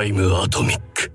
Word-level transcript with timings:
Atomic. 0.00 1.12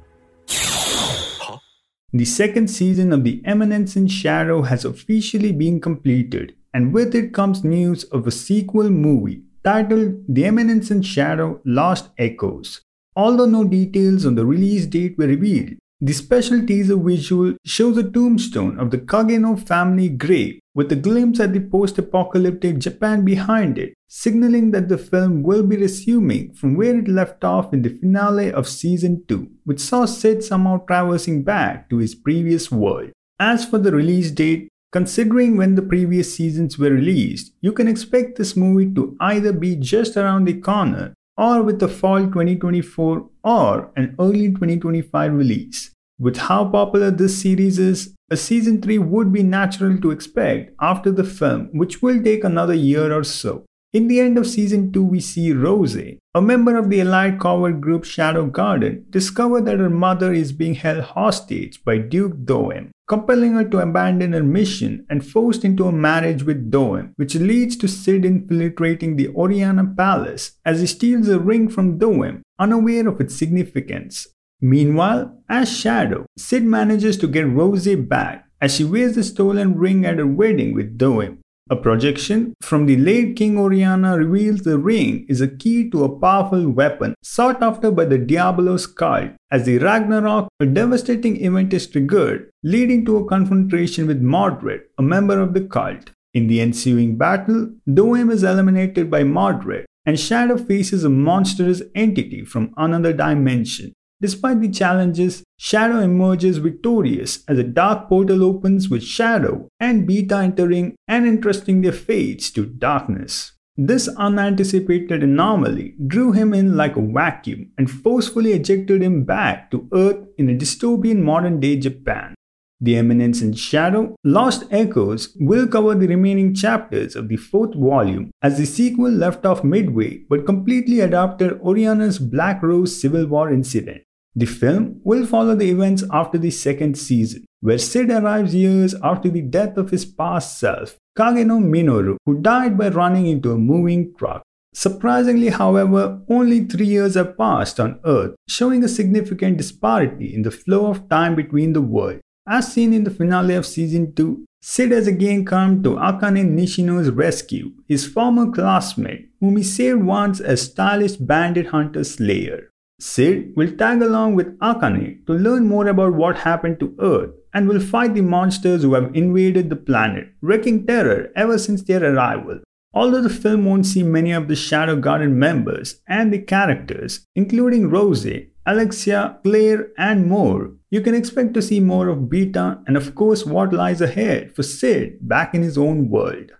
The 2.14 2.26
second 2.26 2.68
season 2.68 3.12
of 3.14 3.24
The 3.24 3.42
Eminence 3.44 3.96
in 3.96 4.08
Shadow 4.08 4.62
has 4.62 4.86
officially 4.86 5.52
been 5.52 5.82
completed, 5.82 6.54
and 6.72 6.94
with 6.94 7.16
it 7.16 7.34
comes 7.34 7.64
news 7.64 8.04
of 8.04 8.28
a 8.28 8.32
sequel 8.32 8.92
movie 8.92 9.42
titled 9.64 10.24
The 10.30 10.46
Eminence 10.46 10.92
in 10.92 11.02
Shadow 11.02 11.62
Lost 11.66 12.12
Echoes. 12.20 12.82
Although 13.16 13.48
no 13.48 13.64
details 13.64 14.24
on 14.24 14.36
the 14.36 14.46
release 14.46 14.86
date 14.86 15.18
were 15.18 15.26
revealed, 15.26 15.80
the 16.00 16.14
special 16.14 16.64
teaser 16.64 16.98
visual 16.98 17.56
shows 17.66 17.98
a 17.98 18.04
tombstone 18.04 18.80
of 18.80 18.92
the 18.92 19.00
Kagenou 19.00 19.68
family 19.68 20.10
grave 20.10 20.60
with 20.76 20.92
a 20.92 20.96
glimpse 20.96 21.40
at 21.40 21.54
the 21.54 21.62
post 21.62 21.98
apocalyptic 21.98 22.78
Japan 22.80 23.24
behind 23.24 23.78
it, 23.78 23.94
signaling 24.10 24.72
that 24.72 24.90
the 24.90 24.98
film 24.98 25.42
will 25.42 25.64
be 25.64 25.78
resuming 25.78 26.54
from 26.54 26.76
where 26.76 27.00
it 27.00 27.08
left 27.08 27.46
off 27.46 27.74
in 27.74 27.82
the 27.82 27.90
finale 27.90 28.52
of 28.52 28.68
season 28.68 29.24
2, 29.28 29.50
which 29.64 29.80
saw 29.80 30.06
Cid 30.06 30.44
somehow 30.44 30.78
traversing 30.86 31.44
back 31.44 31.90
to 31.90 31.98
his 31.98 32.14
previous 32.14 32.70
world. 32.70 33.12
As 33.40 33.66
for 33.66 33.78
the 33.78 33.94
release 33.94 34.32
date, 34.32 34.68
considering 34.92 35.56
when 35.56 35.76
the 35.76 35.82
previous 35.82 36.36
seasons 36.36 36.78
were 36.78 36.90
released, 36.90 37.54
you 37.62 37.72
can 37.72 37.88
expect 37.88 38.38
this 38.38 38.58
movie 38.58 38.94
to 38.96 39.16
either 39.22 39.54
be 39.54 39.78
just 39.78 40.18
around 40.18 40.46
the 40.46 40.60
corner 40.60 41.14
or 41.38 41.64
with 41.64 41.82
a 41.84 41.88
fall 41.88 42.20
2024 42.20 43.30
or 43.44 43.92
an 43.96 44.16
early 44.20 44.50
2025 44.50 45.34
release. 45.34 45.92
With 46.20 46.38
how 46.38 46.70
popular 46.70 47.12
this 47.12 47.42
series 47.42 47.78
is, 47.80 48.15
a 48.32 48.38
season 48.38 48.82
3 48.82 48.98
would 48.98 49.32
be 49.32 49.44
natural 49.44 50.00
to 50.02 50.12
expect 50.12 50.74
after 50.82 51.12
the 51.12 51.24
film, 51.24 51.70
which 51.74 52.02
will 52.02 52.24
take 52.24 52.44
another 52.44 52.74
year 52.74 53.14
or 53.14 53.24
so. 53.24 53.66
In 53.94 54.08
the 54.10 54.20
end 54.20 54.38
of 54.38 54.48
season 54.48 54.92
2, 54.92 55.04
we 55.06 55.22
see 55.22 55.54
Rose, 55.54 55.96
a 55.96 56.42
member 56.42 56.76
of 56.76 56.90
the 56.90 57.00
allied 57.00 57.40
covert 57.40 57.80
group 57.80 58.04
Shadow 58.04 58.46
Garden, 58.48 59.06
discover 59.10 59.62
that 59.62 59.80
her 59.80 59.90
mother 59.90 60.34
is 60.34 60.52
being 60.52 60.74
held 60.76 61.02
hostage 61.02 61.82
by 61.86 62.00
Duke 62.00 62.34
Doem, 62.44 62.90
compelling 63.08 63.54
her 63.54 63.64
to 63.70 63.78
abandon 63.78 64.34
her 64.34 64.44
mission 64.44 65.06
and 65.10 65.26
forced 65.26 65.64
into 65.64 65.86
a 65.86 65.94
marriage 65.94 66.44
with 66.44 66.72
Doem, 66.72 67.14
which 67.16 67.36
leads 67.36 67.78
to 67.78 67.88
Cid 67.88 68.26
infiltrating 68.26 69.16
the 69.16 69.30
Oriana 69.30 69.86
Palace 69.96 70.58
as 70.66 70.82
he 70.82 70.88
steals 70.88 71.30
a 71.30 71.40
ring 71.40 71.70
from 71.70 71.98
Doem, 71.98 72.42
unaware 72.60 73.08
of 73.08 73.22
its 73.22 73.36
significance. 73.36 74.28
Meanwhile, 74.62 75.38
as 75.50 75.72
Shadow, 75.72 76.26
Cid 76.38 76.64
manages 76.64 77.18
to 77.18 77.28
get 77.28 77.48
Rosie 77.48 77.96
back 77.96 78.48
as 78.62 78.76
she 78.76 78.84
wears 78.84 79.16
the 79.16 79.24
stolen 79.24 79.78
ring 79.78 80.06
at 80.06 80.18
her 80.18 80.28
wedding 80.28 80.74
with 80.74 80.98
Doem. 80.98 81.38
A 81.68 81.76
projection 81.76 82.54
from 82.62 82.86
the 82.86 82.96
late 82.96 83.36
King 83.36 83.58
Oriana 83.58 84.18
reveals 84.20 84.62
the 84.62 84.78
ring 84.78 85.26
is 85.28 85.42
a 85.42 85.48
key 85.48 85.90
to 85.90 86.04
a 86.04 86.20
powerful 86.20 86.70
weapon 86.70 87.16
sought 87.24 87.64
after 87.64 87.90
by 87.90 88.06
the 88.06 88.20
Diabolos 88.20 88.86
cult. 88.96 89.32
As 89.50 89.66
the 89.66 89.80
Ragnarok, 89.80 90.48
a 90.60 90.68
devastating 90.68 91.44
event 91.44 91.74
is 91.74 91.88
triggered, 91.88 92.52
leading 92.64 93.04
to 93.06 93.18
a 93.18 93.26
confrontation 93.26 94.06
with 94.06 94.22
Mordred, 94.22 94.82
a 95.00 95.02
member 95.02 95.42
of 95.42 95.56
the 95.56 95.62
cult. 95.62 96.12
In 96.36 96.46
the 96.46 96.62
ensuing 96.62 97.18
battle, 97.18 97.72
Doem 97.90 98.32
is 98.32 98.44
eliminated 98.44 99.10
by 99.10 99.24
Mordred, 99.24 99.88
and 100.06 100.20
Shadow 100.20 100.58
faces 100.58 101.04
a 101.04 101.10
monstrous 101.10 101.82
entity 101.96 102.46
from 102.46 102.76
another 102.78 103.12
dimension. 103.12 103.92
Despite 104.22 104.62
the 104.62 104.70
challenges, 104.70 105.44
Shadow 105.58 106.00
emerges 106.00 106.58
victorious 106.58 107.44
as 107.48 107.60
a 107.60 107.64
dark 107.64 108.08
portal 108.08 108.44
opens 108.44 108.90
with 108.90 109.04
Shadow 109.04 109.68
and 109.80 110.08
Beta 110.08 110.38
entering 110.38 110.96
and 111.08 111.28
entrusting 111.28 111.82
their 111.82 111.92
fates 111.92 112.50
to 112.52 112.66
darkness. 112.66 113.52
This 113.78 114.08
unanticipated 114.08 115.22
anomaly 115.22 115.96
drew 116.08 116.32
him 116.32 116.54
in 116.54 116.78
like 116.78 116.96
a 116.96 117.02
vacuum 117.02 117.72
and 117.78 117.92
forcefully 117.92 118.54
ejected 118.54 119.04
him 119.04 119.26
back 119.26 119.70
to 119.72 119.90
Earth 119.94 120.26
in 120.38 120.50
a 120.50 120.54
dystopian 120.54 121.22
modern 121.22 121.60
day 121.60 121.76
Japan. 121.76 122.36
The 122.80 122.96
Eminence 122.98 123.42
in 123.42 123.54
Shadow, 123.54 124.16
Lost 124.24 124.66
Echoes 124.72 125.36
will 125.40 125.68
cover 125.68 125.96
the 125.96 126.08
remaining 126.08 126.54
chapters 126.54 127.16
of 127.16 127.28
the 127.28 127.38
fourth 127.38 127.74
volume 127.76 128.32
as 128.42 128.58
the 128.58 128.66
sequel 128.66 129.12
left 129.12 129.46
off 129.46 129.64
midway 129.64 130.20
but 130.30 130.46
completely 130.46 131.02
adapted 131.02 131.60
Oriana's 131.60 132.20
Black 132.20 132.62
Rose 132.64 133.00
Civil 133.00 133.28
War 133.28 133.52
incident. 133.52 134.04
The 134.38 134.46
film 134.46 135.00
will 135.06 135.26
follow 135.26 135.56
the 135.56 135.70
events 135.70 136.04
after 136.12 136.38
the 136.38 136.52
second 136.52 136.98
season, 136.98 137.46
where 137.62 137.78
Cid 137.78 138.10
arrives 138.10 138.54
years 138.54 138.94
after 139.02 139.30
the 139.30 139.42
death 139.42 139.78
of 139.78 139.92
his 139.92 140.04
past 140.04 140.60
self, 140.60 140.98
Kagenou 141.18 141.64
Minoru, 141.64 142.18
who 142.26 142.42
died 142.42 142.78
by 142.78 142.90
running 142.90 143.28
into 143.28 143.54
a 143.54 143.58
moving 143.58 144.14
truck. 144.18 144.44
Surprisingly, 144.74 145.48
however, 145.48 146.20
only 146.28 146.66
three 146.66 146.86
years 146.86 147.16
have 147.16 147.38
passed 147.38 147.80
on 147.80 147.98
Earth, 148.04 148.36
showing 148.50 148.84
a 148.84 148.90
significant 148.90 149.56
disparity 149.56 150.36
in 150.36 150.42
the 150.42 150.52
flow 150.52 150.88
of 150.88 151.08
time 151.08 151.34
between 151.34 151.72
the 151.72 151.82
worlds. 151.82 152.20
As 152.46 152.74
seen 152.74 152.94
in 152.94 153.06
the 153.06 153.12
finale 153.12 153.56
of 153.56 153.66
season 153.66 154.14
2, 154.14 154.44
Cid 154.62 154.92
has 154.92 155.08
again 155.08 155.46
come 155.46 155.82
to 155.82 155.92
Akane 155.92 156.52
Nishino's 156.52 157.10
rescue, 157.10 157.72
his 157.88 158.06
former 158.06 158.52
classmate, 158.52 159.30
whom 159.40 159.56
he 159.56 159.64
saved 159.64 160.04
once 160.04 160.42
as 160.42 160.64
stylish 160.64 161.16
bandit 161.16 161.68
hunter 161.68 162.04
Slayer. 162.04 162.70
Cid 163.00 163.54
will 163.58 163.76
tag 163.76 164.02
along 164.02 164.36
with 164.36 164.58
Akane 164.60 165.26
to 165.26 165.34
learn 165.34 165.68
more 165.68 165.88
about 165.88 166.14
what 166.14 166.38
happened 166.38 166.80
to 166.80 166.96
Earth 167.00 167.32
and 167.54 167.68
will 167.68 167.80
fight 167.82 168.14
the 168.14 168.22
monsters 168.22 168.84
who 168.84 168.94
have 168.94 169.14
invaded 169.14 169.70
the 169.70 169.76
planet, 169.76 170.30
wreaking 170.42 170.86
terror 170.88 171.30
ever 171.36 171.58
since 171.58 171.82
their 171.84 172.04
arrival. 172.04 172.62
Although 172.94 173.22
the 173.22 173.30
film 173.30 173.66
won't 173.66 173.86
see 173.86 174.04
many 174.04 174.32
of 174.32 174.48
the 174.48 174.56
Shadow 174.56 174.96
Garden 174.96 175.38
members 175.38 176.02
and 176.08 176.32
the 176.32 176.40
characters, 176.40 177.26
including 177.36 177.90
Rose, 177.90 178.26
Alexia, 178.66 179.40
Claire, 179.44 179.90
and 179.98 180.28
more, 180.28 180.72
you 180.90 181.02
can 181.02 181.14
expect 181.14 181.54
to 181.54 181.62
see 181.62 181.82
more 181.82 182.08
of 182.08 182.30
Beta 182.30 182.80
and, 182.88 182.96
of 182.96 183.14
course, 183.14 183.46
what 183.46 183.74
lies 183.74 184.00
ahead 184.00 184.56
for 184.56 184.64
Cid 184.64 185.18
back 185.28 185.54
in 185.54 185.62
his 185.62 185.78
own 185.78 186.10
world. 186.10 186.52